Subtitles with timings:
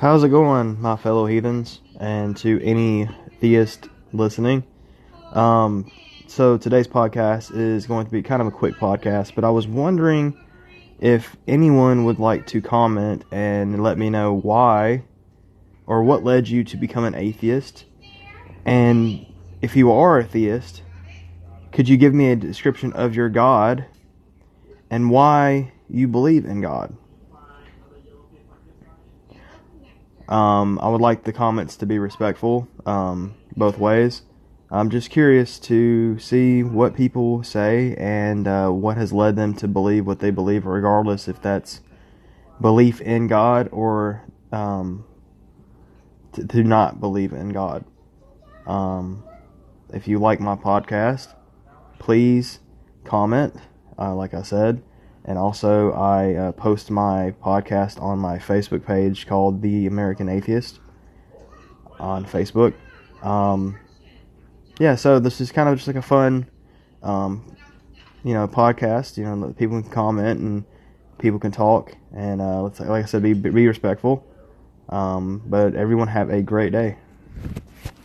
[0.00, 3.08] How's it going, my fellow heathens, and to any
[3.40, 4.62] theist listening?
[5.32, 5.90] Um,
[6.28, 9.66] so today's podcast is going to be kind of a quick podcast, but I was
[9.66, 10.38] wondering
[11.00, 15.02] if anyone would like to comment and let me know why
[15.84, 17.84] or what led you to become an atheist.
[18.64, 19.26] And
[19.60, 20.82] if you are a theist,
[21.72, 23.84] could you give me a description of your God
[24.90, 26.96] and why you believe in God?
[30.28, 34.22] Um, I would like the comments to be respectful um, both ways.
[34.70, 39.68] I'm just curious to see what people say and uh, what has led them to
[39.68, 41.80] believe what they believe, regardless if that's
[42.60, 45.06] belief in God or um,
[46.32, 47.86] to, to, not believe in God.
[48.66, 49.24] Um,
[49.94, 51.34] if you like my podcast,
[51.98, 52.60] please
[53.04, 53.54] comment,
[53.98, 54.82] uh, like I said.
[55.28, 60.80] And also, I uh, post my podcast on my Facebook page called The American Atheist
[62.00, 62.72] on Facebook.
[63.22, 63.78] Um,
[64.80, 66.46] yeah, so this is kind of just like a fun,
[67.02, 67.54] um,
[68.24, 69.18] you know, podcast.
[69.18, 70.64] You know, people can comment and
[71.18, 74.26] people can talk, and uh, like I said, be be respectful.
[74.88, 76.96] Um, but everyone have a great day.